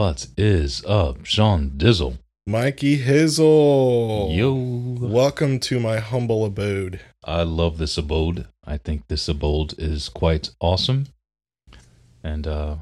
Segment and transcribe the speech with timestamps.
[0.00, 2.20] What is up, Sean Dizzle?
[2.46, 4.34] Mikey Hizzle.
[4.34, 4.54] Yo.
[4.98, 7.00] Welcome to my humble abode.
[7.22, 8.46] I love this abode.
[8.64, 11.08] I think this abode is quite awesome.
[12.24, 12.76] And uh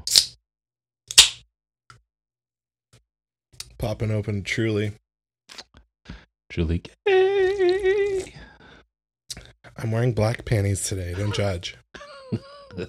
[3.77, 4.93] Popping open truly.
[6.49, 8.33] truly gay.
[9.75, 11.15] I'm wearing black panties today.
[11.17, 11.75] Don't judge.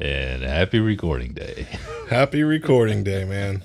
[0.00, 1.66] and happy recording day.
[2.10, 3.62] Happy recording day, man.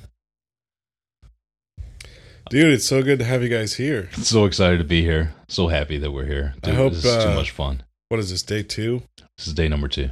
[2.51, 4.11] Dude, it's so good to have you guys here.
[4.17, 5.33] So excited to be here.
[5.47, 6.53] So happy that we're here.
[6.63, 7.81] I hope, this is too uh, much fun.
[8.09, 9.01] What is this, day two?
[9.35, 10.11] This is day number two.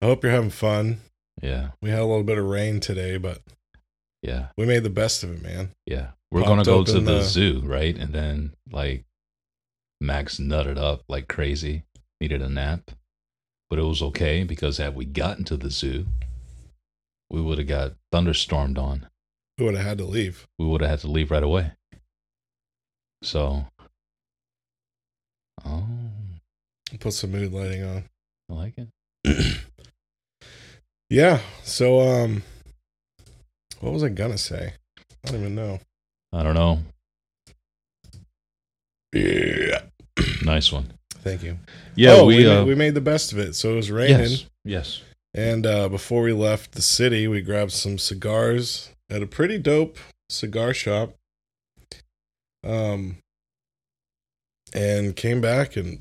[0.00, 1.00] I hope you're having fun.
[1.42, 3.40] Yeah, We had a little bit of rain today, but
[4.22, 5.72] yeah, we made the best of it, man.
[5.84, 6.12] yeah.
[6.30, 7.94] We're Popped gonna go to the, the- zoo, right?
[7.94, 9.04] And then like
[10.00, 11.82] Max nutted up like crazy,
[12.18, 12.92] needed a nap.
[13.68, 16.06] But it was okay because had we gotten to the zoo,
[17.30, 19.08] we would have got thunderstormed on.
[19.58, 20.46] We would have had to leave.
[20.58, 21.72] We would have had to leave right away.
[23.22, 23.66] So
[25.64, 25.86] Oh
[27.00, 28.04] Put some mood lighting on.
[28.50, 29.60] I like it.
[31.10, 31.38] Yeah.
[31.62, 32.42] So, um,
[33.80, 34.72] what was I gonna say?
[34.98, 35.78] I don't even know.
[36.32, 36.80] I don't know.
[39.12, 39.82] Yeah.
[40.44, 40.92] Nice one.
[41.18, 41.58] Thank you.
[41.94, 43.54] Yeah, Oh, we, we, uh, made, we made the best of it.
[43.54, 44.18] So it was raining.
[44.30, 45.02] yes, yes.
[45.34, 49.98] And uh, before we left the city, we grabbed some cigars at a pretty dope
[50.28, 51.14] cigar shop.
[52.62, 53.18] Um,
[54.72, 56.00] and came back and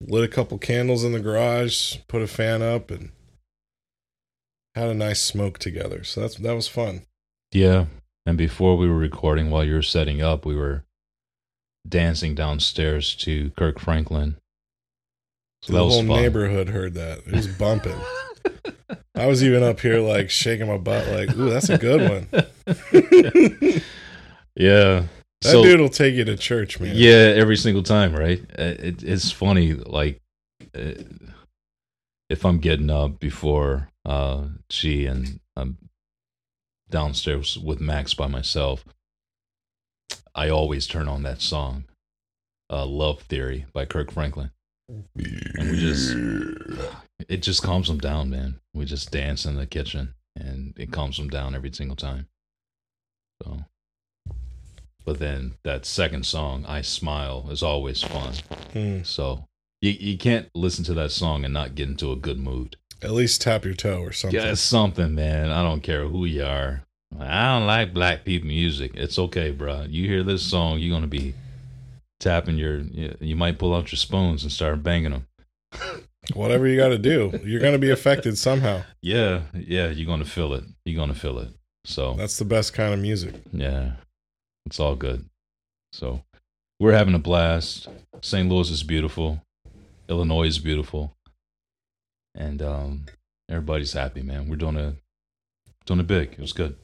[0.00, 3.10] lit a couple candles in the garage, put a fan up, and
[4.74, 6.04] had a nice smoke together.
[6.04, 7.02] So that's that was fun.
[7.52, 7.86] Yeah.
[8.26, 10.84] And before we were recording, while you were setting up, we were
[11.88, 14.36] dancing downstairs to Kirk Franklin.
[15.62, 16.22] So the that was whole fun.
[16.22, 17.18] neighborhood heard that.
[17.26, 17.98] It was bumping.
[19.14, 22.26] I was even up here like shaking my butt, like, "Ooh, that's a good one."
[22.64, 23.82] that
[24.56, 25.04] yeah.
[25.42, 26.92] So dude will take you to church, man.
[26.94, 28.40] yeah, every single time, right?
[28.58, 30.20] Uh, It, it's funny, like
[30.74, 30.92] uh,
[32.28, 35.78] if I'm getting up before uh, she and I'm
[36.90, 38.84] downstairs with Max by myself,
[40.34, 41.84] I always turn on that song,
[42.70, 44.50] uh, "Love Theory" by Kirk Franklin.
[44.88, 46.14] And we just
[47.28, 48.60] it just calms them down, man.
[48.74, 52.28] We just dance in the kitchen and it calms them down every single time.
[53.42, 53.64] So
[55.04, 58.34] but then that second song, I Smile, is always fun.
[58.72, 59.02] Hmm.
[59.02, 59.46] So
[59.80, 62.76] you you can't listen to that song and not get into a good mood.
[63.02, 64.38] At least tap your toe or something.
[64.38, 65.50] Yeah, something, man.
[65.50, 66.84] I don't care who you are.
[67.18, 68.92] I don't like black people music.
[68.94, 69.86] It's okay, bro.
[69.88, 71.34] You hear this song, you're gonna be
[72.20, 72.78] tapping your.
[72.78, 75.26] You you might pull out your spoons and start banging them.
[76.34, 78.82] Whatever you got to do, you're going to be affected somehow.
[79.02, 80.64] Yeah, yeah, you're gonna feel it.
[80.84, 81.48] You're gonna feel it.
[81.84, 83.34] So That's the best kind of music.
[83.52, 83.92] yeah,
[84.66, 85.24] it's all good.
[85.92, 86.22] So
[86.78, 87.88] we're having a blast.
[88.20, 88.48] St.
[88.48, 89.42] Louis is beautiful.
[90.08, 91.14] Illinois is beautiful,
[92.34, 93.06] and um,
[93.48, 94.48] everybody's happy, man.
[94.48, 94.94] We're doing a
[95.86, 96.32] doing it big.
[96.32, 96.76] It was good.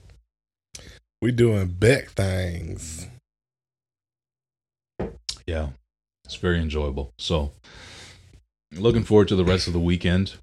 [1.20, 3.06] We doing big things.
[5.46, 5.69] Yeah,
[6.25, 7.12] it's very enjoyable.
[7.19, 7.52] So,
[8.72, 10.35] looking forward to the rest of the weekend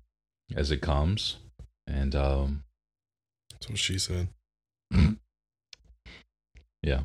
[0.55, 1.37] as it comes.
[1.87, 2.63] And um,
[3.51, 4.29] That's what she said.
[6.81, 7.01] yeah,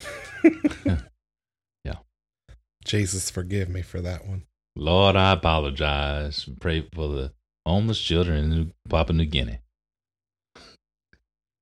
[1.84, 1.96] yeah.
[2.84, 4.44] Jesus, forgive me for that one.
[4.74, 6.48] Lord, I apologize.
[6.60, 7.32] Pray for the
[7.66, 9.58] homeless children in Papua New Guinea.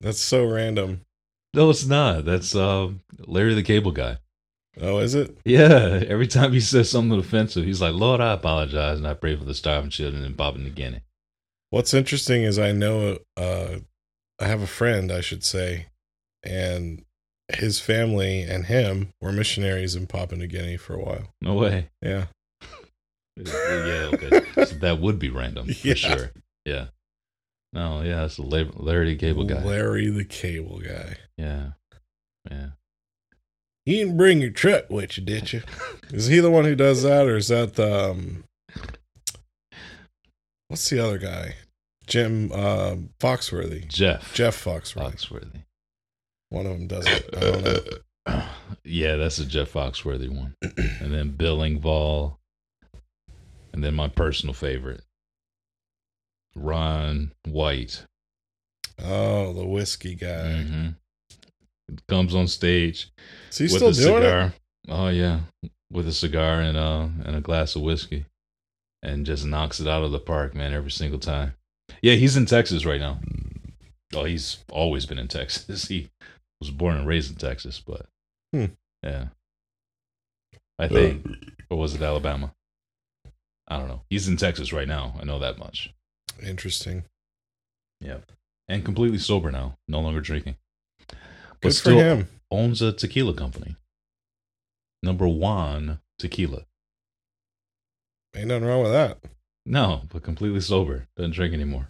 [0.01, 1.03] That's so random.
[1.53, 2.25] No, it's not.
[2.25, 2.91] That's uh,
[3.27, 4.19] Larry the Cable Guy.
[4.81, 5.37] Oh, is it?
[5.45, 9.37] Yeah, every time he says something offensive, he's like, "Lord, I apologize, and I pray
[9.37, 11.01] for the starving children in Papua New Guinea."
[11.71, 13.77] What's interesting is I know uh,
[14.39, 15.87] I have a friend, I should say,
[16.45, 17.05] and
[17.53, 21.35] his family and him were missionaries in Papua New Guinea for a while.
[21.41, 21.91] No way.
[22.01, 22.27] Yeah.
[23.37, 24.43] yeah, okay.
[24.65, 25.95] So that would be random for Yeah.
[25.95, 26.31] sure.
[26.65, 26.87] Yeah.
[27.73, 29.63] No, yeah, it's a Larry the Cable Guy.
[29.65, 31.17] Larry the Cable Guy.
[31.37, 31.71] Yeah,
[32.51, 32.69] yeah.
[33.91, 35.63] You didn't bring your truck with you, did you?
[36.13, 38.45] Is he the one who does that, or is that the um,
[40.69, 41.57] what's the other guy?
[42.07, 43.89] Jim uh, Foxworthy.
[43.89, 44.33] Jeff.
[44.33, 45.17] Jeff Foxworthy.
[45.17, 45.65] Foxworthy.
[46.51, 47.31] One of them does it.
[47.37, 48.43] I don't know.
[48.85, 50.55] yeah, that's a Jeff Foxworthy one.
[50.63, 52.37] and then Bill Engvall.
[53.73, 55.03] And then my personal favorite,
[56.55, 58.05] Ron White.
[59.03, 60.63] Oh, the whiskey guy.
[60.63, 60.89] hmm
[62.09, 63.11] Comes on stage
[63.59, 64.27] He with still a doing it?
[64.27, 64.53] cigar.
[64.89, 65.41] Oh yeah,
[65.93, 68.25] with a cigar and uh and a glass of whiskey,
[69.03, 71.55] and just knocks it out of the park, man, every single time.
[72.03, 73.19] Yeah, he's in Texas right now.
[74.15, 75.85] Oh, he's always been in Texas.
[75.89, 76.11] He
[76.61, 78.07] was born and raised in Texas, but
[78.53, 78.67] Hmm.
[79.03, 79.29] yeah,
[80.79, 81.27] I think,
[81.71, 82.53] or was it Alabama?
[83.69, 84.03] I don't know.
[84.11, 85.15] He's in Texas right now.
[85.21, 85.95] I know that much.
[86.43, 87.05] Interesting.
[88.01, 88.33] Yep,
[88.69, 90.57] and completely sober now, no longer drinking.
[91.63, 92.29] Good But still him.
[92.51, 93.77] owns a tequila company.
[95.03, 96.65] Number one tequila.
[98.37, 99.19] Ain't nothing wrong with that.
[99.67, 101.07] No, but completely sober.
[101.17, 101.89] Doesn't drink anymore.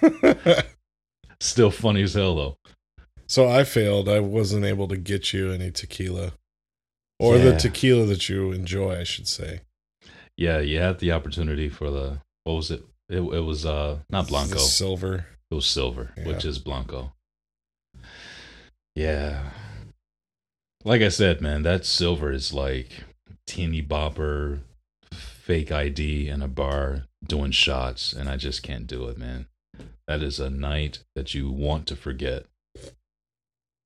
[1.40, 2.56] Still funny as hell though.
[3.26, 4.08] so I failed.
[4.08, 6.32] I wasn't able to get you any tequila.
[7.20, 9.62] Or the tequila that you enjoy, I should say.
[10.36, 12.82] Yeah, you had the opportunity for the what was it?
[13.08, 14.58] It, it was uh not blanco.
[14.58, 15.26] silver.
[15.50, 17.12] It was silver, which is blanco.
[18.98, 19.50] Yeah.
[20.84, 23.04] Like I said, man, that silver is like
[23.46, 24.58] teeny bopper,
[25.12, 29.46] fake ID in a bar doing shots, and I just can't do it, man.
[30.08, 32.46] That is a night that you want to forget.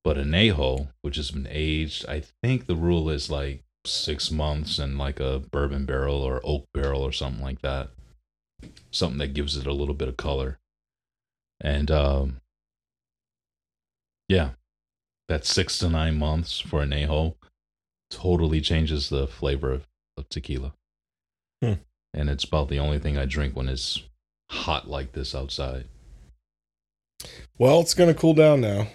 [0.02, 4.96] But anejo, which has been aged, I think the rule is like six months and
[4.96, 7.90] like a bourbon barrel or oak barrel or something like that.
[8.90, 10.58] Something that gives it a little bit of color.
[11.60, 12.40] And um
[14.26, 14.52] yeah,
[15.32, 17.34] that six to nine months for an anejo
[18.10, 19.86] totally changes the flavor of,
[20.18, 20.74] of tequila.
[21.62, 21.74] Hmm.
[22.12, 24.02] And it's about the only thing I drink when it's
[24.50, 25.86] hot like this outside.
[27.56, 28.88] Well, it's going to cool down now.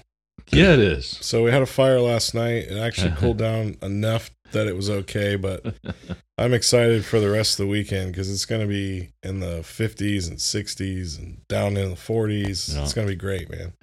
[0.52, 1.08] Yeah, it is.
[1.22, 2.66] So we had a fire last night.
[2.70, 5.66] It actually cooled down enough that it was okay, but
[6.38, 9.62] I'm excited for the rest of the weekend because it's going to be in the
[9.62, 12.76] 50s and 60s and down in the 40s.
[12.76, 12.84] Yeah.
[12.84, 13.74] It's going to be great, man.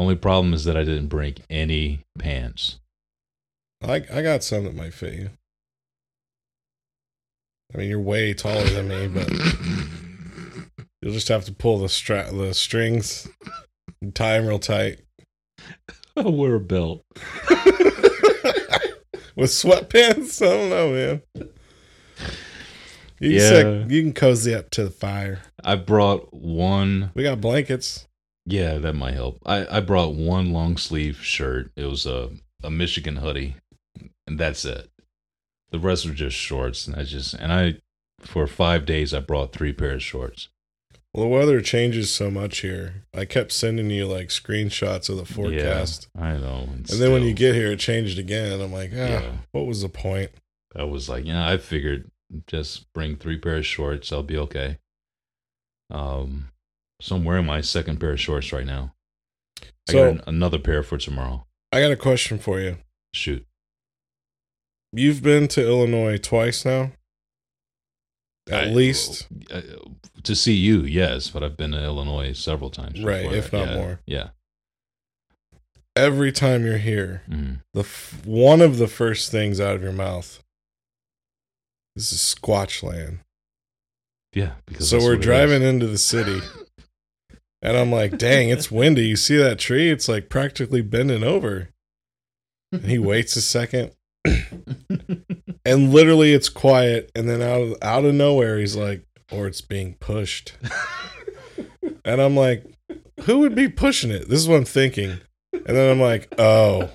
[0.00, 2.78] Only problem is that I didn't bring any pants.
[3.82, 5.30] I I got some that might fit you.
[7.74, 9.30] I mean, you're way taller than me, but
[11.02, 13.28] you'll just have to pull the stra- the strings
[14.00, 15.00] and tie them real tight
[16.16, 17.04] I'll wear a belt.
[19.36, 20.40] with sweatpants.
[20.40, 21.22] I don't know, man.
[23.20, 23.48] You can, Yeah.
[23.50, 25.40] sit- you can cozy up to the fire.
[25.62, 27.10] I brought one.
[27.14, 28.06] We got blankets.
[28.50, 29.38] Yeah, that might help.
[29.46, 31.70] I, I brought one long sleeve shirt.
[31.76, 32.30] It was a,
[32.64, 33.54] a Michigan hoodie,
[34.26, 34.90] and that's it.
[35.70, 37.76] The rest were just shorts, and I just and I
[38.20, 40.48] for five days I brought three pairs of shorts.
[41.14, 43.04] Well, the weather changes so much here.
[43.14, 46.08] I kept sending you like screenshots of the forecast.
[46.16, 46.68] Yeah, I know.
[46.72, 48.60] And then when you get here, it changed again.
[48.60, 49.32] I'm like, ah, Yeah.
[49.52, 50.30] what was the point?
[50.74, 52.10] I was like, yeah, I figured
[52.46, 54.78] just bring three pairs of shorts, I'll be okay.
[55.90, 56.50] Um,
[57.00, 58.94] so I'm wearing my second pair of shorts right now.
[59.62, 61.46] I So- got an, another pair for tomorrow.
[61.72, 62.78] I got a question for you.
[63.14, 63.46] Shoot.
[64.92, 66.92] You've been to Illinois twice now?
[68.50, 69.26] At I- least.
[69.50, 69.62] uh,
[70.24, 73.00] to see you, yes, but I've been to Illinois several times.
[73.02, 74.00] Right, before if not Yeah, more.
[74.06, 74.28] Yeah.
[75.96, 77.62] Every time you're here, Mhm.
[77.74, 80.42] the f- one of the first things out of your mouth
[81.96, 83.20] is Squatchland.
[84.32, 84.54] Yeah.
[84.66, 86.40] Because So we're driving into the city,
[87.62, 89.06] and I'm like, dang, it's windy.
[89.06, 89.90] You see that tree?
[89.90, 91.70] It's like practically bending over.
[92.72, 93.92] And he waits a second,
[95.64, 97.10] and literally it's quiet.
[97.16, 100.56] And then out of, out of nowhere, he's like, or it's being pushed.
[102.04, 102.64] And I'm like,
[103.22, 104.28] who would be pushing it?
[104.28, 105.20] This is what I'm thinking.
[105.52, 106.90] And then I'm like, oh.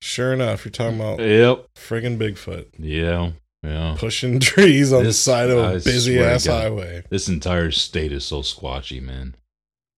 [0.00, 1.66] Sure enough, you're talking about yep.
[1.76, 3.32] friggin' Bigfoot Yeah.
[3.64, 3.96] Yeah.
[3.98, 6.62] pushing trees on This- the side of I a busy ass God.
[6.62, 7.02] highway.
[7.08, 9.36] This entire state is so squatchy, man.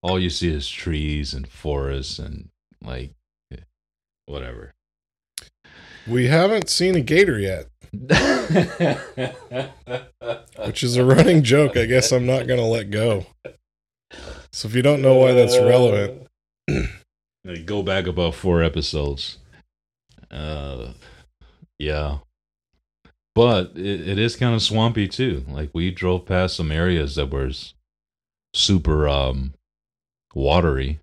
[0.02, 2.50] All you see is trees and forests and
[2.82, 3.10] like
[3.52, 3.56] eh,
[4.26, 4.72] whatever.
[6.06, 7.66] We haven't seen a gator yet,
[10.64, 11.76] which is a running joke.
[11.76, 13.26] I guess I'm not going to let go.
[14.52, 16.22] So if you don't know why that's relevant,
[17.64, 19.38] Go back about four episodes.
[20.32, 20.92] Uh,
[21.78, 22.18] yeah,
[23.36, 25.44] but it, it is kind of swampy too.
[25.46, 27.50] Like we drove past some areas that were
[28.54, 29.54] super um
[30.34, 30.98] watery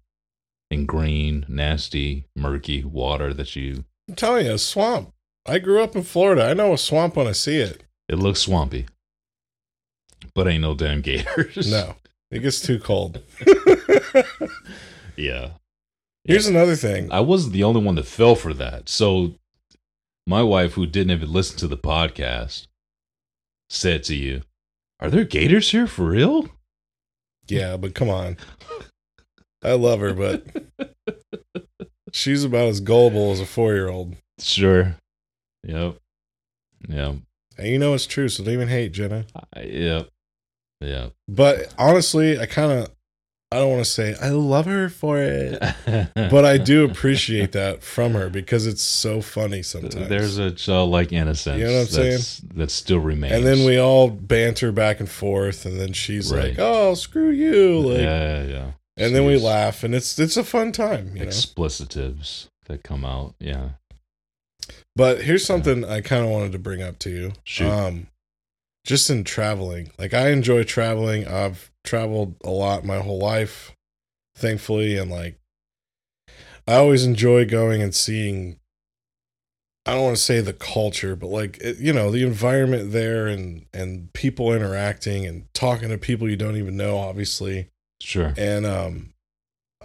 [0.69, 3.85] and green, nasty, murky water that you.
[4.09, 5.13] I'm telling you, a swamp.
[5.45, 6.45] I grew up in Florida.
[6.45, 7.83] I know a swamp when I see it.
[8.09, 8.87] It looks swampy,
[10.33, 11.71] but ain't no damn gators.
[11.71, 11.95] No,
[12.31, 13.21] it gets too cold.
[15.15, 15.49] Yeah.
[16.25, 17.11] Here's another thing.
[17.11, 18.87] I wasn't the only one that fell for that.
[18.87, 19.35] So
[20.25, 22.67] my wife, who didn't even listen to the podcast,
[23.69, 24.41] said to you,
[24.99, 26.49] Are there gators here for real?
[27.47, 28.37] Yeah, but come on.
[29.63, 30.45] I love her, but
[32.11, 34.15] she's about as gullible as a four year old.
[34.39, 34.95] Sure.
[35.63, 35.97] Yep.
[36.87, 37.15] Yep.
[37.57, 39.25] And you know it's true, so don't even hate Jenna.
[39.55, 40.09] I- Yep.
[40.81, 41.13] Yep.
[41.29, 42.91] But honestly, I kind of,
[43.53, 45.59] I don't want to say I love her for it,
[46.15, 50.09] but I do appreciate that from her because it's so funny sometimes.
[50.09, 52.19] There's a childlike innocence You know what I'm saying?
[52.55, 53.33] that still remains.
[53.33, 56.49] and then we all banter back and forth, and then she's Right.
[56.49, 58.71] like, "Oh, screw you!" Like, yeah, yeah.
[58.97, 61.27] and then we laugh, and it's it's a fun time, you know.
[61.29, 63.35] Explicitives that come out.
[63.39, 63.69] Yeah.
[64.95, 67.33] But here's something I kind of wanted to bring up to you.
[67.43, 67.67] Shoot.
[67.69, 68.07] Um,
[68.85, 71.27] just in traveling, like I enjoy traveling.
[71.27, 73.75] I've traveled a lot my whole life,
[74.35, 75.37] thankfully, and like
[76.67, 78.59] I always enjoy going and seeing.
[79.85, 83.27] I don't want to say the culture, but like it, you know the environment there
[83.27, 87.69] and and people interacting and talking to people you don't even know, obviously.
[87.99, 88.33] Sure.
[88.37, 89.13] And um,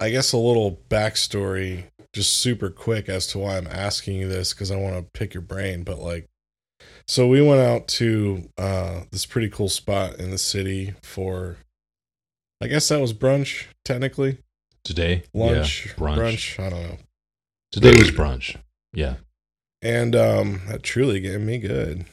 [0.00, 4.52] I guess a little backstory, just super quick as to why I'm asking you this
[4.52, 5.82] because I want to pick your brain.
[5.82, 6.26] But like,
[7.06, 11.56] so we went out to uh, this pretty cool spot in the city for,
[12.60, 14.38] I guess that was brunch technically,
[14.84, 15.22] Today?
[15.32, 16.16] lunch, Yeah, brunch.
[16.18, 16.64] brunch.
[16.64, 16.98] I don't know.
[17.72, 18.56] Today was brunch.
[18.92, 19.16] Yeah.
[19.82, 22.04] And um, that truly gave me good.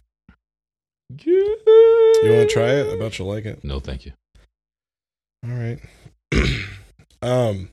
[1.23, 1.57] You
[2.23, 2.87] You want to try it?
[2.93, 3.63] I bet you'll like it.
[3.63, 4.13] No, thank you.
[5.45, 5.79] All right.
[7.21, 7.69] um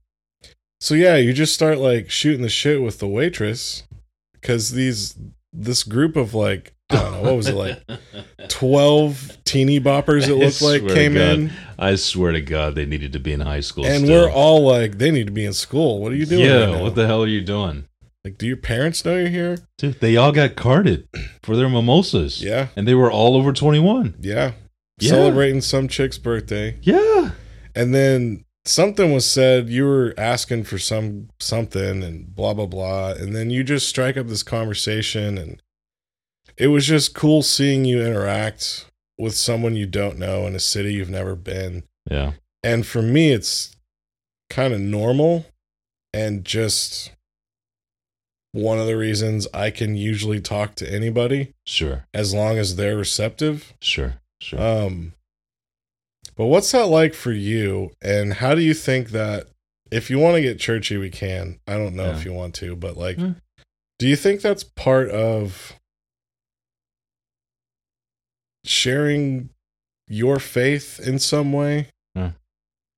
[0.80, 3.84] so yeah, you just start like shooting the shit with the waitress
[4.42, 5.16] cuz these
[5.52, 7.82] this group of like I don't know, what was it like
[8.48, 13.18] 12 teeny boppers it looked like came in I swear to God, they needed to
[13.18, 13.84] be in high school.
[13.86, 14.26] and still.
[14.26, 16.00] we're all like they need to be in school.
[16.00, 16.44] What are you doing?
[16.44, 17.86] Yeah, right what the hell are you doing?
[18.24, 19.58] like do your parents know you're here?
[19.78, 21.08] Dude, they all got carded
[21.42, 22.42] for their mimosas.
[22.42, 22.68] Yeah.
[22.76, 24.16] And they were all over 21.
[24.20, 24.52] Yeah.
[24.98, 25.10] Yeah.
[25.10, 26.78] Celebrating some chick's birthday.
[26.82, 27.30] Yeah.
[27.74, 33.12] And then something was said, you were asking for some something and blah blah blah.
[33.12, 35.60] And then you just strike up this conversation and
[36.56, 38.86] it was just cool seeing you interact
[39.18, 41.84] with someone you don't know in a city you've never been.
[42.10, 42.32] Yeah.
[42.62, 43.76] And for me it's
[44.50, 45.46] kind of normal
[46.12, 47.12] and just
[48.52, 52.04] one of the reasons I can usually talk to anybody Sure.
[52.12, 53.72] as long as they're receptive.
[53.80, 54.14] Sure.
[54.40, 54.60] Sure.
[54.60, 55.14] Um,
[56.36, 57.92] but what's that like for you?
[58.02, 59.46] And how do you think that
[59.90, 61.60] if you want to get churchy, we can?
[61.66, 63.32] I don't know if you want to, but like, Hmm.
[63.98, 65.74] do you think that's part of
[68.64, 69.50] sharing
[70.08, 71.88] your faith in some way?
[72.16, 72.28] Hmm.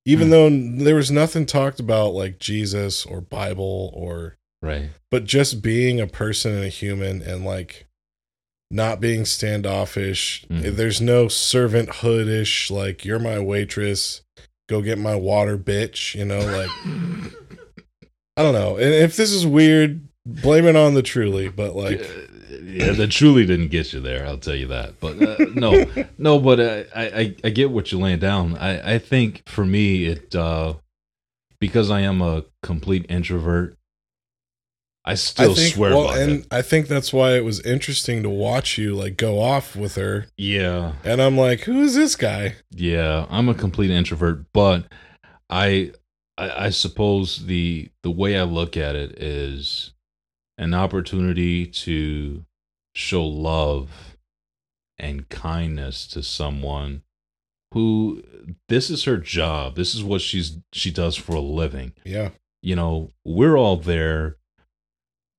[0.06, 0.30] Even Hmm.
[0.78, 4.90] though there was nothing talked about like Jesus or Bible or, right.
[5.11, 7.87] but just being a person and a human and like
[8.71, 10.44] not being standoffish.
[10.50, 10.75] Mhm.
[10.76, 14.23] There's no servant hoodish like you're my waitress,
[14.68, 16.14] go get my water, bitch.
[16.14, 16.71] You know, like
[18.37, 18.76] I don't know.
[18.76, 21.49] And if this is weird, blame it on the truly.
[21.49, 22.00] But like,
[22.62, 24.26] yeah, that truly didn't get you there.
[24.26, 25.00] I'll tell you that.
[25.00, 25.85] But uh, no,
[26.19, 26.38] no.
[26.38, 28.57] But uh, I, I, I get what you're laying down.
[28.57, 30.75] I, I think for me, it uh,
[31.61, 33.76] because I am a complete introvert.
[35.07, 36.47] I I still think swear well, by and it.
[36.50, 40.28] I think that's why it was interesting to watch you like go off with her.
[40.38, 42.54] Yeah, And I'm like, who is this guy?
[42.71, 43.26] yeah.
[43.28, 44.87] I'm a complete introvert, but
[45.50, 45.93] I,
[46.38, 49.93] I, I suppose the the way I look at it is
[50.58, 52.44] an opportunity to
[52.94, 54.16] show love
[54.99, 57.02] and kindness to someone
[57.73, 58.23] who
[58.68, 59.75] this is her job.
[59.75, 61.92] This is what she's she does for a living.
[62.04, 62.30] Yeah,
[62.62, 64.37] you know we're all there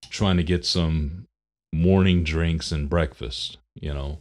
[0.09, 1.27] trying to get some
[1.73, 4.19] morning drinks and breakfast you know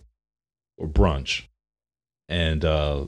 [0.77, 1.47] or brunch.
[2.29, 3.07] And uh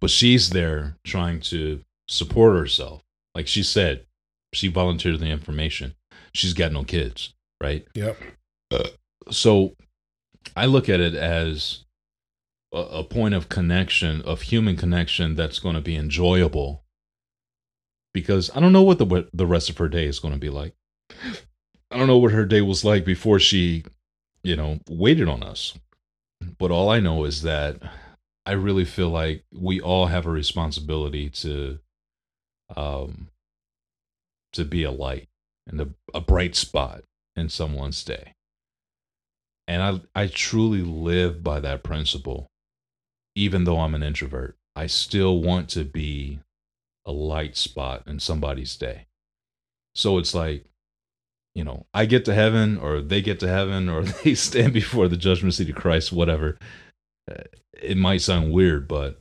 [0.00, 3.02] but she's there trying to support herself.
[3.34, 4.06] Like she said
[4.52, 5.94] she volunteered the information
[6.38, 8.16] she's got no kids right yep,
[9.30, 9.74] so
[10.56, 11.84] I look at it as
[12.72, 16.84] a, a point of connection, of human connection that's going to be enjoyable.
[18.14, 20.40] Because I don't know what the what the rest of her day is going to
[20.40, 20.74] be like.
[21.90, 23.84] I don't know what her day was like before she,
[24.42, 25.74] you know, waited on us.
[26.58, 27.80] But all I know is that
[28.44, 31.78] I really feel like we all have a responsibility to,
[32.76, 33.28] um,
[34.54, 35.27] to be a light
[35.68, 37.04] and a, a bright spot
[37.36, 38.34] in someone's day
[39.68, 39.82] and
[40.16, 42.48] I I truly live by that principle.
[43.34, 46.40] even though I'm an introvert, I still want to be
[47.06, 49.06] a light spot in somebody's day.
[49.94, 50.66] So it's like,
[51.54, 55.08] you know, I get to heaven or they get to heaven or they stand before
[55.08, 56.58] the judgment seat of Christ, whatever.
[57.30, 57.44] Uh,
[57.74, 59.20] It might sound weird, but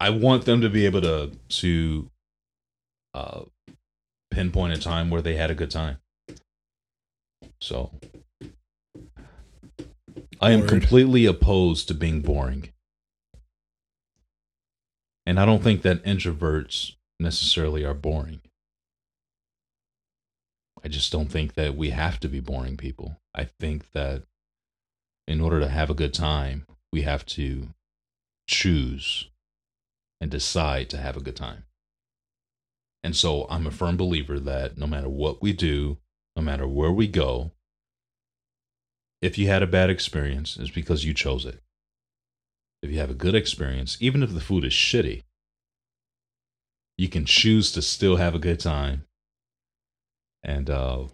[0.00, 1.32] I want them to be able to
[1.62, 2.10] to
[3.14, 3.42] uh,
[4.38, 5.98] pinpoint a time where they had a good time.
[7.60, 7.90] So
[10.40, 10.68] I am Word.
[10.68, 12.68] completely opposed to being boring.
[15.26, 18.40] And I don't think that introverts necessarily are boring.
[20.84, 23.16] I just don't think that we have to be boring people.
[23.34, 24.22] I think that
[25.26, 27.70] in order to have a good time, we have to
[28.46, 29.30] choose
[30.20, 31.64] and decide to have a good time.
[33.02, 35.98] And so I'm a firm believer that no matter what we do,
[36.36, 37.52] no matter where we go,
[39.22, 41.60] if you had a bad experience, it's because you chose it.
[42.82, 45.22] If you have a good experience, even if the food is shitty,
[46.96, 49.04] you can choose to still have a good time.
[50.42, 51.04] And uh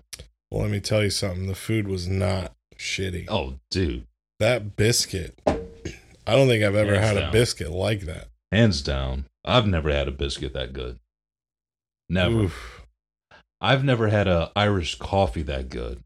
[0.51, 1.47] Well, let me tell you something.
[1.47, 3.27] The food was not shitty.
[3.29, 4.07] oh dude,
[4.41, 5.39] That biscuit.
[5.47, 8.29] I don't think I've ever Hands had a biscuit like that.
[8.51, 10.99] hands down, I've never had a biscuit that good.
[12.09, 12.35] Never.
[12.35, 12.83] Oof.
[13.61, 16.03] I've never had a Irish coffee that good.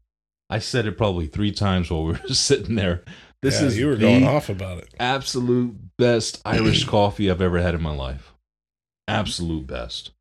[0.49, 3.03] I said it probably three times while we were sitting there.
[3.41, 4.93] This Yeah, is you were the going off about it.
[4.99, 8.33] absolute best Irish coffee I've ever had in my life.
[9.07, 10.11] Absolute best.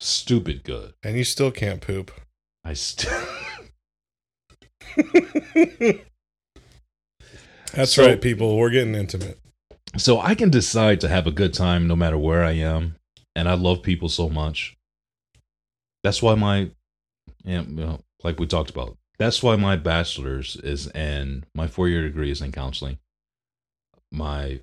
[0.00, 0.94] Stupid good.
[1.02, 2.10] And you still can't poop.
[2.64, 3.26] I still.
[7.72, 8.56] That's So- right, people.
[8.56, 9.38] We're getting intimate.
[9.96, 12.96] so I can decide to have a good time no matter where I am,
[13.36, 14.76] and I love people so much.
[16.04, 16.70] That's why my,
[17.44, 22.02] you know, like we talked about, that's why my bachelor's is in my four year
[22.02, 22.98] degree is in counseling.
[24.12, 24.60] My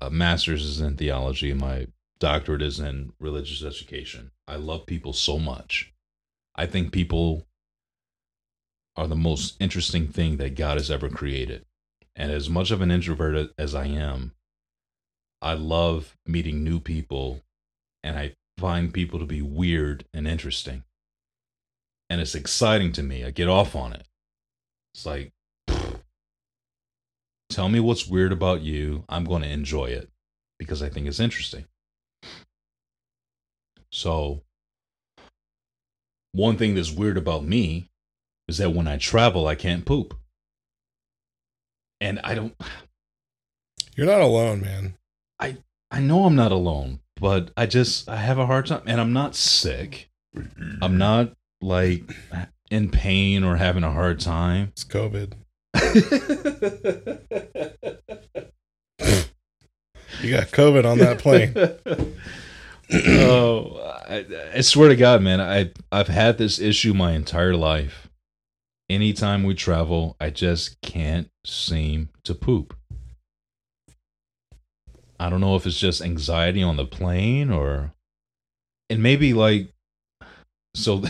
[0.00, 1.52] uh, master's is in theology.
[1.52, 4.30] My doctorate is in religious education.
[4.48, 5.92] I love people so much.
[6.56, 7.44] I think people
[8.96, 11.66] are the most interesting thing that God has ever created.
[12.16, 14.32] And as much of an introvert as I am,
[15.42, 17.42] I love meeting new people
[18.02, 20.84] and I find people to be weird and interesting.
[22.10, 23.24] And it's exciting to me.
[23.24, 24.06] I get off on it.
[24.94, 25.32] It's like,
[27.50, 29.04] tell me what's weird about you.
[29.08, 30.10] I'm going to enjoy it
[30.58, 31.64] because I think it's interesting.
[33.90, 34.42] So,
[36.32, 37.90] one thing that's weird about me
[38.48, 40.14] is that when I travel, I can't poop.
[42.00, 42.54] And I don't,
[43.96, 44.94] You're not alone, man.
[45.38, 45.58] I
[45.90, 49.12] I know I'm not alone, but I just I have a hard time and I'm
[49.12, 50.10] not sick.
[50.82, 52.02] I'm not like
[52.70, 54.68] in pain or having a hard time.
[54.72, 55.34] It's COVID.
[60.24, 61.52] You got COVID on that plane.
[63.20, 64.24] oh, I,
[64.54, 68.08] I swear to God, man, I I've had this issue my entire life.
[68.88, 72.74] Anytime we travel, I just can't seem to poop.
[75.18, 77.92] I don't know if it's just anxiety on the plane or
[78.90, 79.68] and maybe like
[80.74, 81.02] so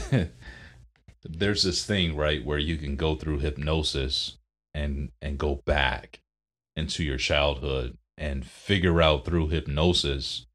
[1.25, 4.37] there's this thing, right, where you can go through hypnosis
[4.75, 6.21] and and go back
[6.77, 10.47] into your childhood and figure out through hypnosis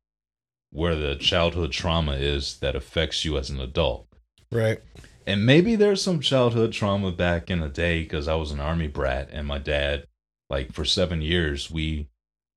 [0.72, 4.08] where the childhood trauma is that affects you as an adult.
[4.52, 4.80] right.
[5.26, 8.88] And maybe there's some childhood trauma back in the day because I was an army
[8.88, 10.08] brat and my dad,
[10.50, 12.08] like for seven years, we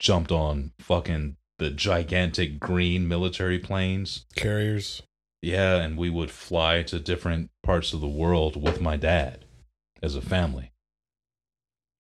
[0.03, 4.27] jumped on fucking the gigantic green military planes.
[4.35, 5.03] Carriers.
[5.41, 9.45] Yeah, and we would fly to different parts of the world with my dad
[10.03, 10.73] as a family.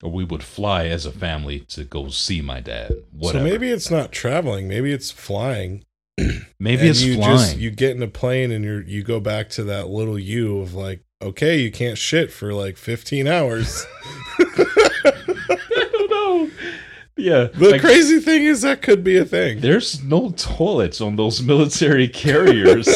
[0.03, 3.05] Or we would fly as a family to go see my dad.
[3.12, 3.45] Whatever.
[3.45, 4.67] So maybe it's not traveling.
[4.67, 5.85] Maybe it's flying.
[6.19, 7.38] maybe And it's you flying.
[7.38, 10.59] Just, you get in a plane and you're you go back to that little you
[10.59, 13.87] of like, okay, you can't shit for like 15 hours.
[15.05, 16.51] I don't know.
[17.16, 17.44] Yeah.
[17.53, 19.61] the like, crazy thing is that could be a thing.
[19.61, 22.87] There's no toilets on those military carriers.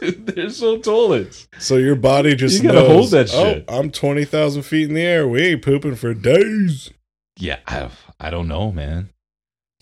[0.00, 1.48] Dude, there's no toilets.
[1.58, 4.94] so your body just You gotta knows, hold that "Oh, shit." I'm 20,000 feet in
[4.94, 5.26] the air.
[5.26, 6.90] We ain't pooping for days.
[7.36, 9.10] Yeah, I, I don't know, man.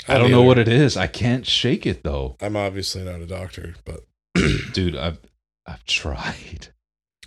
[0.09, 0.97] I I'll don't know what it is.
[0.97, 4.05] I can't shake it though, I'm obviously not a doctor, but
[4.73, 4.97] dude.
[4.97, 5.19] I've
[5.67, 6.69] I've tried.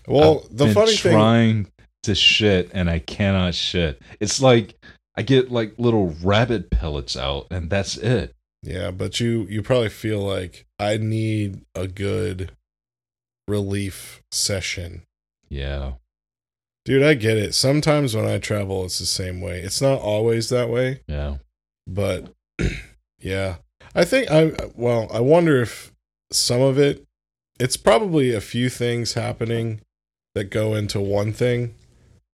[0.07, 1.71] well, I've the funny thing trying
[2.03, 4.01] to shit and I cannot shit.
[4.19, 4.75] It's like
[5.19, 8.33] I get like little rabbit pellets out, and that's it.
[8.63, 12.51] Yeah, but you you probably feel like I need a good
[13.45, 15.03] relief session.
[15.49, 15.93] Yeah,
[16.85, 17.53] Dude, I get it.
[17.53, 19.59] Sometimes when I travel it's the same way.
[19.59, 21.35] It's not always that way, yeah.
[21.85, 22.33] But
[23.19, 23.57] yeah,
[23.93, 25.91] I think I well, I wonder if
[26.31, 27.05] some of it
[27.59, 29.81] it's probably a few things happening
[30.33, 31.75] that go into one thing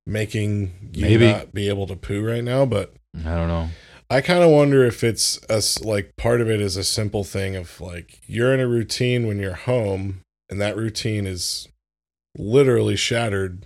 [0.06, 1.28] making you Maybe.
[1.32, 3.70] not be able to poo right now, but I don't know.
[4.10, 7.56] I kind of wonder if it's a like part of it is a simple thing
[7.56, 11.68] of like you're in a routine when you're home and that routine is
[12.38, 13.66] literally shattered.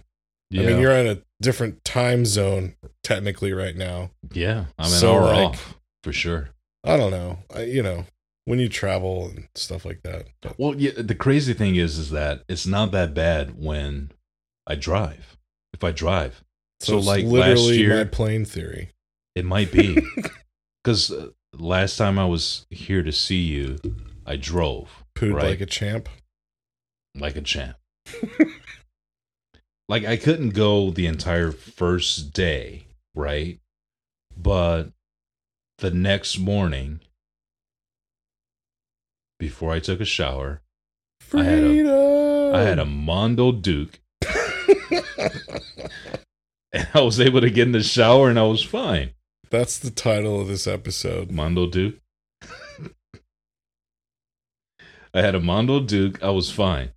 [0.50, 4.12] Yeah, I mean, you're in a different time zone technically right now.
[4.34, 4.66] yeah.
[4.80, 6.50] I'm an So, hour like- off for sure.
[6.86, 7.40] I don't know.
[7.54, 8.06] I, you know,
[8.46, 10.28] when you travel and stuff like that.
[10.42, 10.92] But Well, yeah.
[10.96, 14.12] The crazy thing is, is that it's not that bad when
[14.66, 15.36] I drive.
[15.80, 16.44] If I drive,
[16.82, 18.90] So, it's like, last literally year- my plane theory.
[19.34, 19.98] it might be
[20.84, 23.78] because uh, last time I was here to see you,
[24.26, 25.46] I drove Pooed Right.
[25.46, 26.10] like a champ.
[27.16, 27.78] like a champ.
[29.88, 33.60] like I couldn't go the entire first day, right?
[34.38, 34.92] But
[35.78, 37.00] the next morning,
[39.40, 40.62] before I took a shower,
[41.34, 42.56] I had a- Freedom.
[42.56, 44.00] I had a Mondo Duke,
[46.74, 49.12] and I was able to get in the shower, and I was fine.
[49.50, 51.32] That's the title of this episode.
[51.32, 51.96] Mondo Duke.
[55.14, 56.22] I had a Mondo Duke.
[56.24, 56.92] I was fine,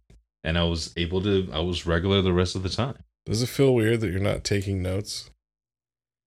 [0.44, 1.48] and I was able to.
[1.52, 2.98] I was regular the rest of the time.
[3.26, 5.30] Does it feel weird that you're not taking notes?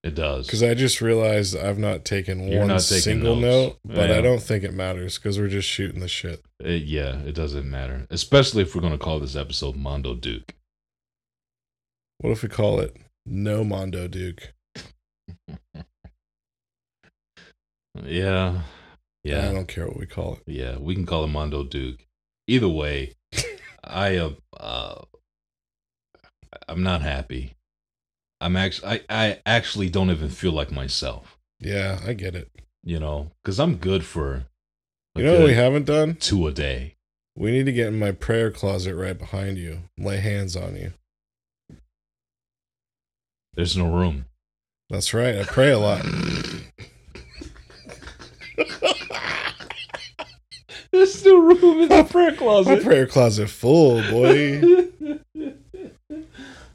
[0.04, 0.46] It does.
[0.46, 3.78] Because I just realized I've not taken You're one not taking single notes.
[3.86, 4.18] note, but Yeah.
[4.18, 6.46] I don't think it matters because we're just shooting the shit.
[6.60, 10.54] It- yeah, it doesn't matter, especially if we're going to call this episode Mondo Duke.
[12.20, 14.54] What if we call it No Mondo Duke?
[18.04, 18.62] Yeah,
[19.24, 19.50] Yeah.
[19.50, 20.44] I don't care what we call it.
[20.48, 20.78] yeah.
[20.78, 22.06] We can call it Mondo Duke.
[22.48, 23.14] Either way,
[23.84, 24.38] I am.
[24.56, 25.02] Uh,
[26.68, 27.56] I'm not happy.
[28.42, 28.90] I'm actually.
[28.90, 31.38] I, I actually don't even feel like myself.
[31.60, 32.52] Yeah, I get it.
[32.84, 34.46] You know, because I'm good for.
[35.16, 36.16] You know what we haven't done?
[36.16, 36.96] two a day.
[37.38, 40.92] We need to get in my prayer closet right behind you, lay hands on you.
[43.56, 44.26] There's no room.
[44.90, 45.38] That's right.
[45.38, 46.06] I pray a lot.
[50.92, 52.70] There's no room in the prayer closet.
[52.70, 52.84] My closet.
[52.86, 54.62] prayer closet full, boy.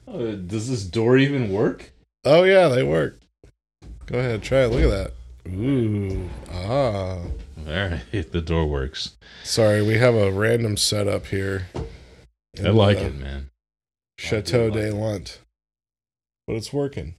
[0.06, 1.92] Uh, does this door even work?
[2.24, 3.18] Oh yeah, they work.
[4.06, 4.68] Go ahead, try it.
[4.68, 5.12] Look at that.
[5.52, 7.18] Ooh, ah.
[7.66, 9.16] All right, the door works.
[9.44, 11.68] Sorry, we have a random setup here.
[12.58, 13.50] I like in, uh, it, man.
[14.18, 14.94] Chateau I like de it.
[14.94, 15.38] Lunt.
[16.50, 17.14] But it's working.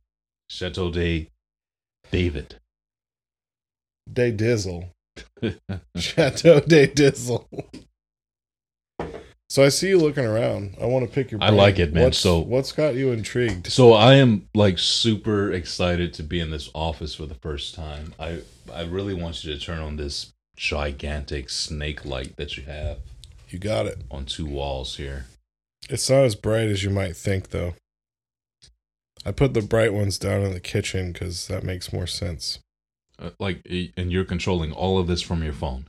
[0.50, 1.30] Chateau de
[2.12, 2.56] David.
[4.12, 4.89] De Dizzle.
[5.98, 7.48] Chateau de Dizzle.
[9.50, 10.76] So I see you looking around.
[10.82, 12.04] I want to pick your I like it, man.
[12.04, 13.67] What's, So- what's got you intrigued?
[13.67, 18.13] so I am like super excited to be in this office for the first time.
[18.20, 18.39] I
[18.74, 22.98] I really want you to turn on this gigantic snake light that you have
[23.48, 24.00] You got it.
[24.12, 25.28] on two walls here.
[25.89, 27.76] It's not as bright as you might think, though.
[29.26, 32.60] I put the bright ones down in the kitchen because that makes more sense.
[33.20, 35.88] Uh, like, and you're controlling all of this from your phone.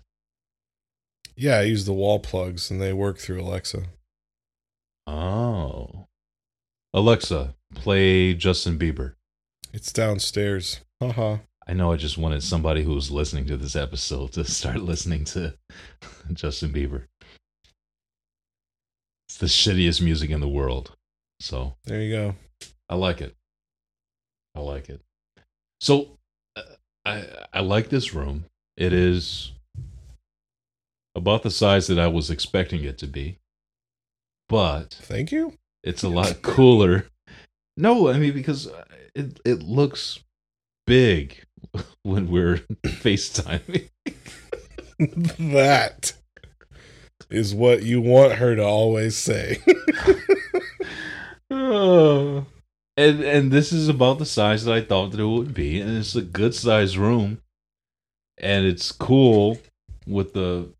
[1.35, 3.85] Yeah, I use the wall plugs and they work through Alexa.
[5.07, 6.07] Oh,
[6.93, 9.15] Alexa, play Justin Bieber.
[9.73, 10.81] It's downstairs.
[11.01, 11.39] Haha.
[11.67, 15.25] I know I just wanted somebody who was listening to this episode to start listening
[15.27, 15.55] to
[16.35, 17.05] Justin Bieber.
[19.29, 20.93] It's the shittiest music in the world.
[21.41, 22.35] So There you go.
[22.93, 23.35] I like it.
[24.55, 25.01] I like it.
[25.81, 26.19] So
[26.55, 26.61] uh,
[27.07, 28.45] I I like this room.
[28.77, 29.53] It is
[31.15, 33.39] about the size that I was expecting it to be.
[34.47, 35.55] But Thank you.
[35.83, 37.07] it's a lot cooler.
[37.79, 40.19] No, I mean because uh, it it looks
[40.87, 41.45] big
[42.03, 43.89] when we're FaceTiming.
[44.99, 46.13] that
[47.31, 49.61] is what you want her to always say.
[51.51, 52.47] Oh.
[52.97, 55.97] And and this is about the size that I thought that it would be, and
[55.97, 57.41] it's a good sized room,
[58.39, 59.59] and it's cool
[60.07, 60.75] with the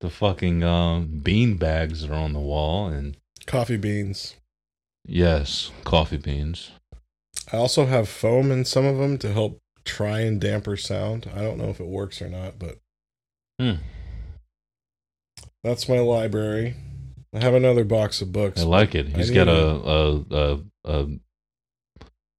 [0.00, 4.34] the fucking um, bean bags that are on the wall, and Coffee beans.
[5.06, 6.72] yes, coffee beans.
[7.52, 11.30] I also have foam in some of them to help try and damper sound.
[11.34, 12.78] I don't know if it works or not, but
[13.58, 13.76] Hmm.
[15.62, 16.74] that's my library.
[17.34, 18.60] I have another box of books.
[18.60, 19.08] I like it.
[19.08, 21.06] He's got a- a, a a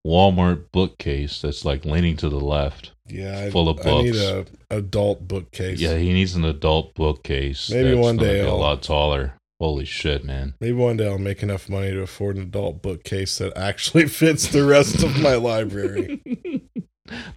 [0.06, 2.92] Walmart bookcase that's like leaning to the left.
[3.06, 4.50] yeah, I, full of I need books.
[4.70, 5.80] a adult bookcase.
[5.80, 7.70] Yeah, he needs an adult bookcase.
[7.70, 9.34] Maybe that's one day be a I'll- lot taller.
[9.60, 10.54] Holy shit, man!
[10.60, 14.48] Maybe one day I'll make enough money to afford an adult bookcase that actually fits
[14.48, 16.20] the rest of my library.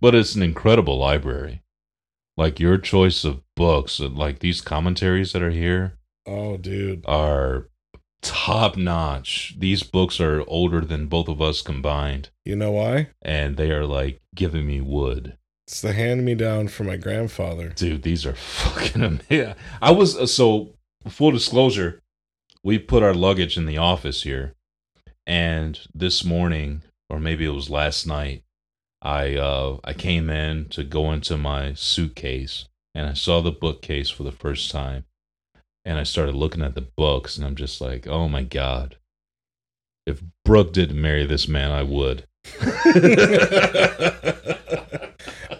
[0.01, 1.61] but it's an incredible library.
[2.35, 5.96] Like your choice of books, like these commentaries that are here
[6.27, 7.03] Oh, dude.
[7.07, 7.69] are
[8.21, 9.55] top notch.
[9.57, 13.09] These books are older than both of us combined, You know why?
[13.21, 15.37] and they are like giving me wood.
[15.67, 17.69] It's the hand me down from my grandfather.
[17.69, 19.55] Dude, these are fucking amazing.
[19.81, 20.75] I was uh, so
[21.07, 22.01] full disclosure,
[22.63, 24.53] we put our luggage in the office here,
[25.25, 28.43] and this morning, or maybe it was last night,
[29.01, 34.09] I uh I came in to go into my suitcase and I saw the bookcase
[34.09, 35.05] for the first time,
[35.88, 38.97] and I started looking at the books, and I'm just like, oh my god,
[40.06, 42.28] if Brooke didn't marry this man, I would.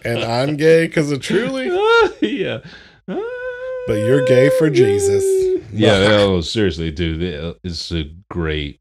[0.04, 1.68] and I'm gay because of truly.
[2.20, 2.58] yeah.
[3.06, 5.24] But you're gay for Jesus.
[5.70, 7.22] Yeah, no, seriously, dude.
[7.62, 8.80] It's uh, a great.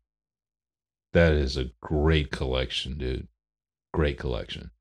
[1.12, 3.28] That is a great collection, dude.
[3.94, 4.72] Great collection.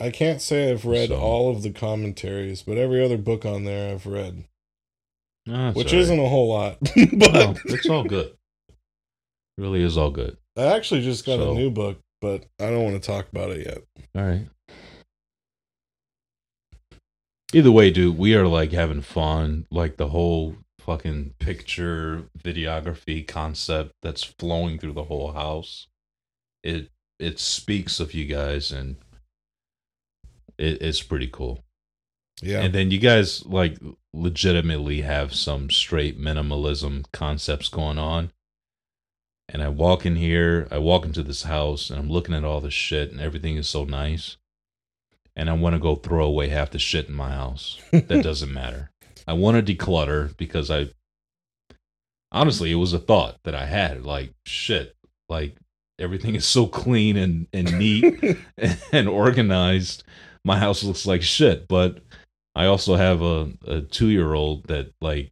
[0.00, 3.64] I can't say I've read So- all of the commentaries, but every other book on
[3.64, 4.44] there I've read,
[5.48, 6.00] No, which right.
[6.02, 6.78] isn't a whole lot.
[6.96, 8.26] No, but it's all good.
[8.68, 8.74] It
[9.56, 10.36] really is all good.
[10.56, 13.50] I actually just got So- a new book, but I don't want to talk about
[13.50, 13.78] it yet.
[14.14, 14.46] All right.
[17.54, 19.66] Either way, dude, we are like having fun.
[19.70, 25.86] Like the whole fucking picture videography concept that's flowing through the whole house.
[26.62, 28.96] It it speaks of you guys and
[30.58, 31.64] it, it's pretty cool.
[32.42, 32.60] Yeah.
[32.60, 33.78] And then you guys like
[34.12, 38.32] legitimately have some straight minimalism concepts going on.
[39.48, 42.60] And I walk in here, I walk into this house and I'm looking at all
[42.60, 44.36] this shit and everything is so nice.
[45.34, 47.80] And I want to go throw away half the shit in my house.
[47.92, 48.90] That doesn't matter.
[49.26, 50.88] I want to declutter because I
[52.32, 54.96] honestly it was a thought that I had like shit,
[55.28, 55.56] like
[55.98, 58.36] everything is so clean and and neat
[58.92, 60.04] and organized.
[60.44, 62.00] My house looks like shit, but
[62.58, 65.30] I also have a, a two year old that like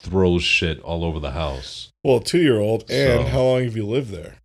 [0.00, 1.92] throws shit all over the house.
[2.04, 2.82] well, two year old.
[2.90, 4.36] And So- how long have you lived there?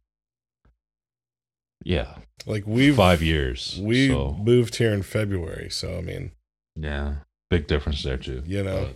[1.83, 3.79] Yeah, Like we've five years.
[3.81, 6.31] we so moved here in February, so I mean,
[6.75, 7.17] yeah,
[7.49, 8.43] big difference there too.
[8.45, 8.89] You know.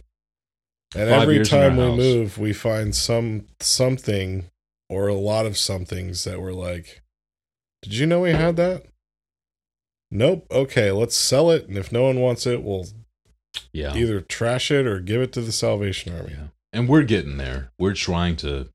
[0.95, 1.97] And every years in our time we house.
[1.97, 4.49] move, we find some something
[4.89, 7.01] or a lot of somethings that we're like,
[7.81, 8.87] "Did you know we had that?"
[10.09, 10.45] Nope.
[10.51, 12.87] Okay, let's sell it, and if no one wants it, we'll
[13.73, 16.31] yeah, either trash it or give it to the Salvation Army.
[16.31, 17.71] yeah, and we're getting there.
[17.79, 18.69] We're trying to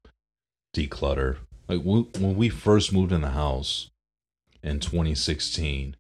[0.74, 1.38] declutter.
[1.68, 3.90] Like w- when we first moved in the house
[4.62, 5.96] in 2016,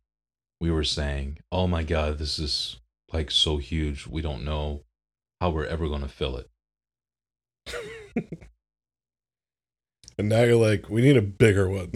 [0.60, 2.76] we were saying, "Oh my god, this is
[3.12, 4.06] like so huge.
[4.06, 4.82] We don't know
[5.40, 6.48] how we're ever going to fill it."
[10.18, 11.92] And now you're like, we need a bigger one.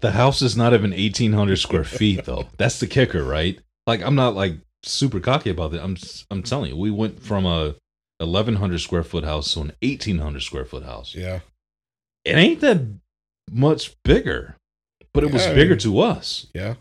[0.00, 2.48] The house is not even 1800 square feet though.
[2.58, 3.58] That's the kicker, right?
[3.86, 5.80] Like I'm not like super cocky about it.
[5.82, 5.96] I'm
[6.30, 7.74] I'm telling you, we went from a
[8.18, 11.14] 1100 square foot house to an 1800 square foot house.
[11.14, 11.40] yeah.
[12.24, 12.80] It ain't that
[13.50, 14.56] much bigger,
[15.14, 16.46] but it was Yeah, I bigger mean- to us.
[16.54, 16.74] Yeah.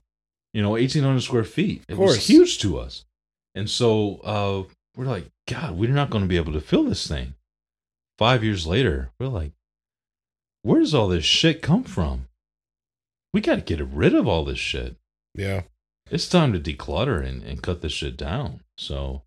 [0.54, 1.84] You know, 1800 square feet.
[1.90, 3.04] It was huge to us.
[3.54, 4.64] And so uh
[4.96, 7.34] we're like, God, we're not going to be able to fill this thing.
[8.18, 9.52] 5 years later, we're like,
[10.62, 12.28] where does all this shit come from?
[13.34, 14.96] We got to get rid of all this shit
[15.36, 15.64] Yeah.
[16.10, 18.62] It's time to declutter and, and cut this shit down.
[18.78, 19.24] So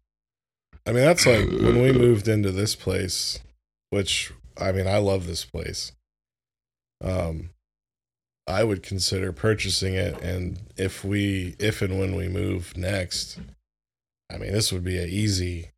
[0.86, 3.40] I mean, that's like when we moved into this place,
[3.90, 5.92] which I mean, I love this place.
[7.04, 7.50] Um,
[8.46, 13.38] I would consider purchasing it, and if we, if and when we move next,
[14.32, 15.72] I mean, this would be an easy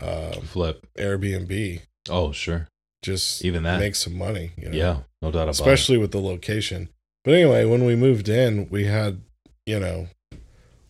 [0.00, 0.86] um, flip.
[0.96, 1.82] Airbnb.
[2.08, 2.68] Oh sure,
[3.02, 3.80] Just even that.
[3.80, 4.76] make some money, you know?
[4.76, 6.90] yeah, no doubt about especially with the location.
[7.24, 9.20] But anyway, when we moved in, we had,
[9.66, 10.06] you know,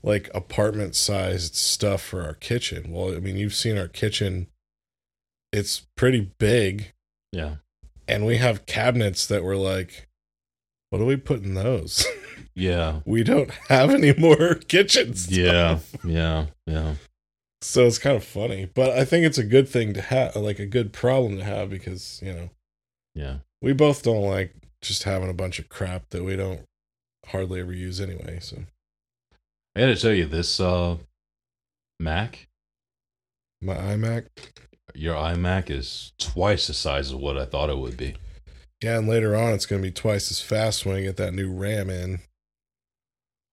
[0.03, 2.93] like apartment sized stuff for our kitchen.
[2.93, 4.47] Well, I mean, you've seen our kitchen.
[5.53, 6.93] It's pretty big.
[7.33, 7.57] Yeah,
[8.07, 10.09] and we have cabinets that were like,
[10.91, 12.07] what do we put in those?
[12.55, 15.31] yeah, we don't have any more kitchens.
[15.31, 16.95] yeah, yeah, yeah.
[17.61, 20.59] So it's kind of funny, but I think it's a good thing to have, like
[20.61, 22.51] a good problem to have because, you know,
[23.17, 23.39] Yeah.
[23.61, 26.61] we both don't like just having a bunch of crap that we don't
[27.27, 28.39] hardly ever use anyway.
[28.41, 28.59] So
[29.79, 30.97] I got to tell you, this uh,
[32.01, 32.49] Mac,
[33.62, 34.27] my iMac,
[34.93, 38.17] your iMac is twice the size of what I thought it would be.
[38.83, 41.33] yeah, and later on it's going to be twice as fast when I get that
[41.33, 42.19] new RAM in.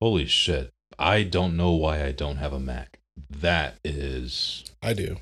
[0.02, 0.72] Holy shit!
[0.98, 2.98] I don't know why I don't have a Mac.
[3.30, 5.18] That is I do.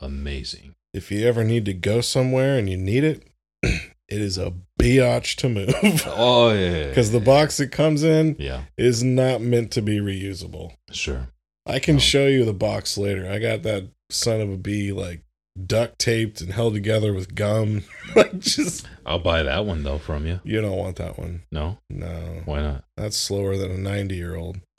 [0.00, 0.74] amazing.
[0.92, 3.22] If you ever need to go somewhere and you need it,
[4.08, 5.74] it is a biatch to move
[6.06, 6.88] Oh yeah.
[6.88, 10.72] because the box it comes in yeah, is not meant to be reusable.
[10.92, 11.28] sure.
[11.66, 12.00] I can Oh.
[12.00, 13.26] show you the box later.
[13.30, 15.22] I got that son of a bee like
[15.66, 17.84] duct taped and held together with gum.
[18.16, 20.40] like just I'll buy that one though from you.
[20.44, 21.42] you don't want that one.
[21.52, 22.84] No, No, why not?
[22.96, 24.58] that's slower than a ninety year old.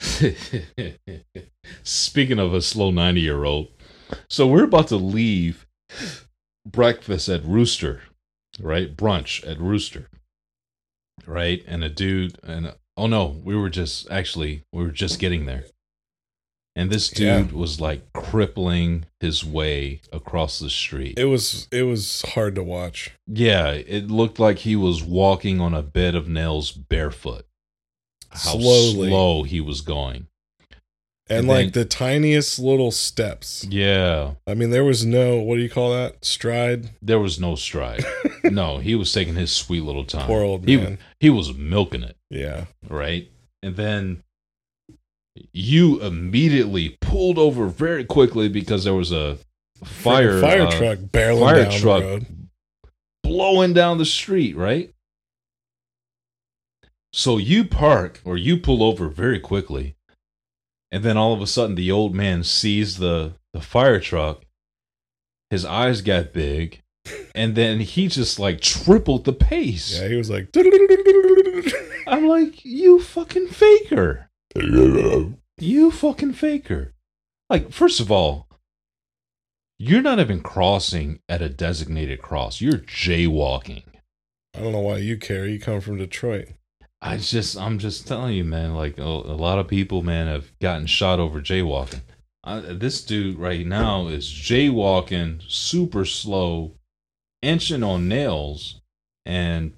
[1.82, 3.68] Speaking of a slow 90 year old,
[4.28, 5.66] so we're about to leave
[6.66, 8.02] breakfast at Rooster,
[8.60, 8.96] right?
[8.96, 10.08] Brunch at Rooster,
[11.26, 11.62] right?
[11.66, 15.64] And a dude, and oh no, we were just actually, we were just getting there.
[16.78, 17.38] And this Yeah.
[17.42, 21.18] dude was like crippling his way across the street.
[21.18, 23.12] It was it was hard to watch.
[23.26, 27.46] yeah, it looked like he was walking on a bed of nails barefoot.
[28.30, 29.08] How Slowly.
[29.08, 30.26] slow he was going.
[31.28, 33.64] And, And like then- the tiniest little steps.
[33.68, 34.34] Yeah.
[34.46, 36.24] I mean, there was no what do you call that?
[36.24, 36.90] Stride.
[37.02, 38.04] There was no stride.
[38.44, 40.26] no, he was taking his sweet little time.
[40.26, 40.98] Poor old he, man.
[41.18, 42.66] He was milking it, Yeah.
[42.88, 43.28] right?
[43.62, 44.22] And then
[45.52, 49.38] you immediately pulled over very quickly because there was a
[49.84, 52.26] fire fire uh, truck barreling fire down truck the road.
[53.24, 54.92] blowing down the street, right?
[57.12, 59.95] So you park or you pull over very quickly,
[60.90, 64.44] and then all of a sudden the old man sees the the fire truck.
[65.50, 66.82] His eyes got big,
[67.34, 69.98] and then he just like tripled the pace.
[70.00, 70.50] Yeah, he was like
[72.06, 74.30] I'm like, you fucking faker.
[75.58, 76.94] You fucking faker.
[77.50, 78.48] Like, first of all,
[79.78, 82.60] you're not even crossing at a designated cross.
[82.60, 83.84] You're jaywalking.
[84.54, 85.46] I don't know why you care.
[85.46, 86.48] You come from Detroit.
[87.02, 88.74] I just, I'm just telling you, man.
[88.74, 92.00] Like a, a lot of people, man, have gotten shot over jaywalking.
[92.42, 96.72] I, this dude right now is jaywalking super slow,
[97.42, 98.80] inching on nails,
[99.24, 99.72] and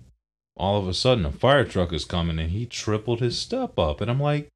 [0.57, 4.01] all of a sudden a fire truck is coming and he tripled his step up.
[4.01, 4.49] And I'm like,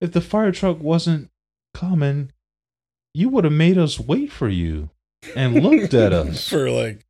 [0.00, 1.28] if the fire truck wasn't
[1.74, 2.32] coming,
[3.14, 4.90] you would have made us wait for you
[5.34, 6.48] and looked at us.
[6.48, 7.04] for like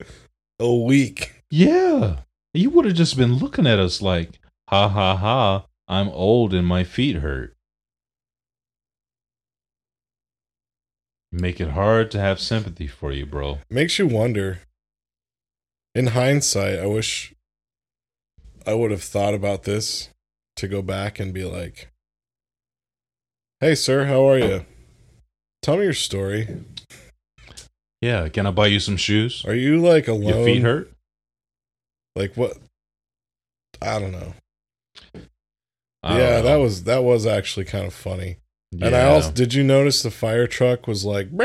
[0.59, 1.45] a week.
[1.51, 2.21] Yeah.
[2.55, 6.67] You would have just been looking at us like, ha ha ha, I'm old and
[6.67, 7.57] my feet hurt.
[11.33, 13.59] Make it hard to have sympathy for you, bro.
[13.71, 14.61] Makes you wonder.
[15.95, 17.35] In hindsight, I wish
[18.67, 20.11] I would have thought about this
[20.57, 21.91] to go back and be like,
[23.61, 24.67] "Hey, sir, how are you?
[25.63, 26.47] Tell me your story.
[28.03, 29.45] Yeah, can I buy you some shoes?
[29.47, 30.23] Are you like alone?
[30.25, 30.93] Your feet hurt?
[32.15, 32.59] Like what?
[33.81, 34.35] I don't know.
[36.17, 38.39] Yeah, don't that was that was actually kind of funny.
[38.81, 41.29] And I also did you notice the fire truck was like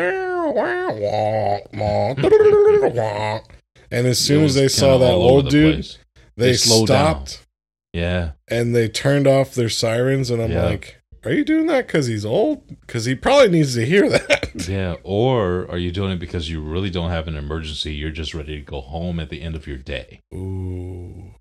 [3.92, 5.98] and as soon as they saw that old dude, place.
[6.36, 7.26] they, They slowed down.
[7.28, 7.46] stopped
[7.94, 8.32] Yeah.
[8.50, 10.66] and they turned off their sirens and I'm Yeah.
[10.66, 12.64] like, "Are you doing that cuz he's old?
[12.88, 14.98] Cuz he probably needs to hear that." Yeah.
[15.04, 17.94] Or are you doing it because you really don't have an emergency?
[17.96, 20.20] You're just ready to go home at the end of your day.
[20.34, 21.32] Ooh.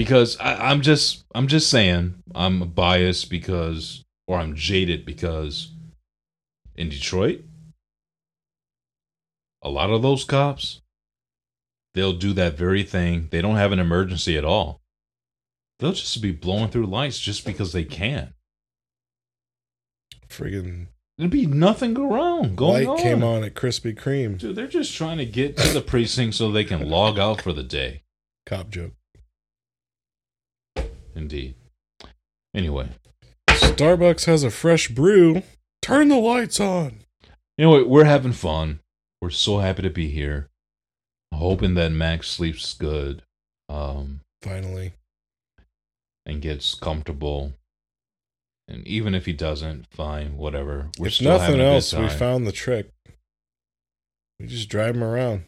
[0.00, 5.72] Because I, I'm just I'm just saying I'm biased because or I'm jaded because
[6.74, 7.42] in Detroit,
[9.60, 10.80] a lot of those cops
[11.92, 13.28] they'll do that very thing.
[13.30, 14.80] They don't have an emergency at all.
[15.80, 18.32] They'll just be blowing through lights just because they can.
[20.30, 20.86] Friggin'
[21.18, 23.02] There'd be nothing around going light on.
[23.02, 24.38] came on at Krispy Kreme.
[24.38, 27.52] Dude, they're just trying to get to the precinct so they can log out for
[27.52, 28.04] the day.
[28.46, 28.92] Cop joke.
[31.14, 31.54] Indeed.
[32.54, 32.88] Anyway,
[33.48, 35.42] Starbucks has a fresh brew.
[35.82, 37.00] Turn the lights on.
[37.58, 38.80] Anyway, we're having fun.
[39.22, 40.48] We're so happy to be here.
[41.32, 43.22] Hoping that Max sleeps good
[43.68, 44.92] um, Finally.
[46.26, 47.52] and gets comfortable.
[48.68, 50.90] And even if he doesn't, fine, whatever.
[50.98, 52.90] We're if still nothing having a good else, we found the trick.
[54.38, 55.44] We just drive him around.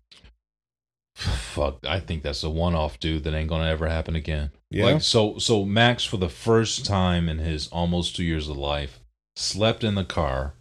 [1.15, 3.25] Fuck, I think that's a one-off, dude.
[3.25, 4.51] That ain't gonna ever happen again.
[4.73, 4.85] Yeah.
[4.87, 9.01] Like so, so Max for the first time in his almost two years of life
[9.37, 10.55] slept in the car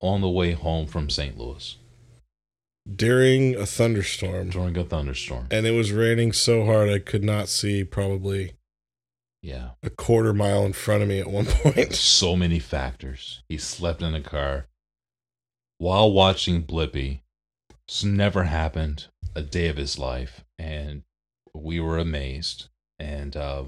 [0.00, 1.38] on the way home from St.
[1.38, 1.76] Louis
[2.94, 4.50] During a thunderstorm.
[4.50, 5.46] during a thunderstorm.
[5.50, 8.52] And it was raining so hard I could not see probably
[9.42, 9.70] Yeah.
[9.82, 11.94] a quarter mile in front of me at one point.
[11.94, 13.42] so many factors.
[13.48, 14.66] He slept in a car
[15.78, 17.20] while watching Blippi.
[17.88, 21.02] It's never happened a day of his life, and
[21.54, 22.68] we were amazed.
[22.98, 23.64] And uh,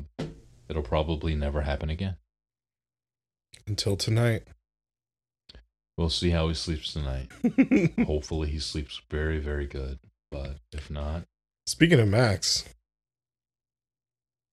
[0.68, 2.16] it'll probably never happen again.
[3.66, 4.44] Until tonight.
[5.98, 7.28] We'll see how he sleeps tonight.
[8.06, 9.98] Hopefully, he sleeps very, very good.
[10.30, 11.22] But if not,
[11.66, 12.64] Speaking of Max,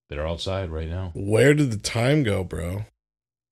[0.09, 1.11] They're outside right now.
[1.13, 2.85] where did the time go, bro?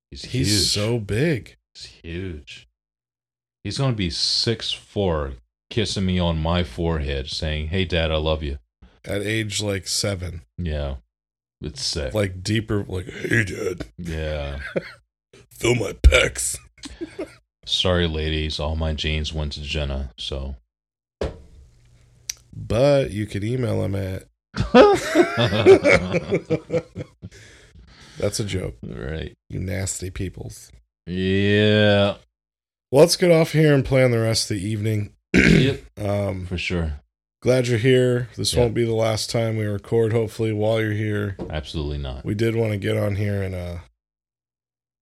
[0.09, 0.67] He's, He's huge.
[0.71, 1.57] so big.
[1.75, 2.67] He's huge.
[3.63, 5.33] He's gonna be six four,
[5.69, 8.57] kissing me on my forehead, saying, "Hey, Dad, I love you."
[9.05, 10.41] At age like seven.
[10.57, 10.95] Yeah,
[11.61, 12.13] it's sick.
[12.13, 14.59] Like deeper, like, hey, dad, yeah.
[15.51, 16.57] fill my pecs.
[17.65, 18.59] Sorry, ladies.
[18.59, 20.11] All my genes went to Jenna.
[20.17, 20.55] So.
[22.53, 24.23] But you could email him at.
[28.17, 29.33] That's a joke, right.
[29.49, 30.71] you nasty peoples.
[31.07, 32.15] Yeah.
[32.91, 35.13] Well, let's get off here and plan the rest of the evening.
[35.33, 35.81] yep.
[35.97, 36.99] Um, For sure.
[37.41, 38.29] Glad you're here.
[38.35, 38.61] This Yeah.
[38.61, 40.13] won't be the last time we record.
[40.13, 42.23] Hopefully, while you're here, Absolutely not.
[42.25, 43.79] we did want to get on here and uh,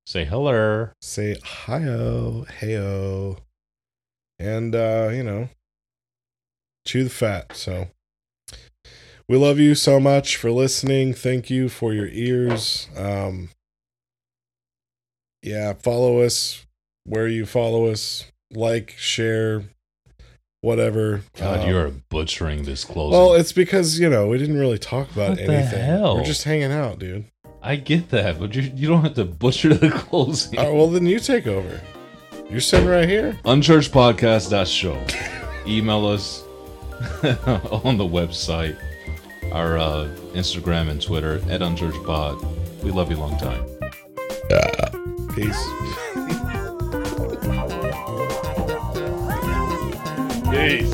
[0.05, 0.89] Say hello.
[1.01, 3.37] say hi-oh, hey-oh,
[4.39, 5.49] and uh, you know,
[6.85, 7.55] chew the fat.
[7.55, 7.89] So
[9.27, 11.13] we love you so much for listening.
[11.13, 12.87] Thank you for your ears.
[12.97, 13.49] Um,
[15.43, 16.65] yeah, follow us
[17.03, 18.25] where you follow us.
[18.51, 19.65] Like, share,
[20.61, 21.21] whatever.
[21.37, 23.17] God, Um, you are butchering this closing.
[23.19, 25.83] Well, it's because you know we didn't really talk about What the anything.
[25.83, 26.17] hell?
[26.17, 27.25] We're just hanging out, dude.
[27.61, 30.57] I get that, but you you don't have to butcher the closing.
[30.59, 31.81] All right, well, then you take over.
[32.49, 33.37] You're sitting right here.
[33.45, 35.05] Unchurchedpodcast.show.
[35.67, 36.43] Email us
[37.83, 38.75] on the website,
[39.51, 42.81] our uh, Instagram and Twitter at unchurchedpod.
[42.83, 43.65] We love you long time.
[45.35, 46.18] Peace.
[50.51, 50.89] Peace.